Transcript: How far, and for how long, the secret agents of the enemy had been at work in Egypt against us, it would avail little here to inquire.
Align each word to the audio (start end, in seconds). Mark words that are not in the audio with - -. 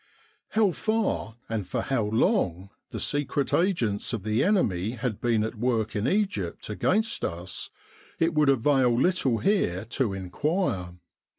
How 0.57 0.71
far, 0.71 1.35
and 1.47 1.67
for 1.67 1.83
how 1.83 2.05
long, 2.05 2.71
the 2.89 2.99
secret 2.99 3.53
agents 3.53 4.13
of 4.13 4.23
the 4.23 4.43
enemy 4.43 4.93
had 4.93 5.21
been 5.21 5.43
at 5.43 5.53
work 5.53 5.95
in 5.95 6.07
Egypt 6.07 6.71
against 6.71 7.23
us, 7.23 7.69
it 8.17 8.33
would 8.33 8.49
avail 8.49 8.99
little 8.99 9.37
here 9.37 9.85
to 9.91 10.11
inquire. 10.13 10.95